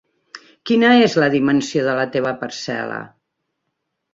[0.69, 2.99] Quina és la dimensió de la teva parcel·la?